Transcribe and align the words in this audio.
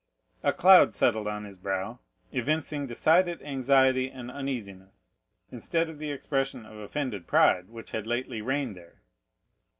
A 0.41 0.51
cloud 0.51 0.95
settled 0.95 1.27
on 1.27 1.43
his 1.43 1.59
brow, 1.59 1.99
evincing 2.31 2.87
decided 2.87 3.39
anxiety 3.43 4.09
and 4.09 4.31
uneasiness, 4.31 5.11
instead 5.51 5.89
of 5.89 5.99
the 5.99 6.09
expression 6.09 6.65
of 6.65 6.77
offended 6.79 7.27
pride 7.27 7.69
which 7.69 7.91
had 7.91 8.07
lately 8.07 8.41
reigned 8.41 8.75
there. 8.75 9.03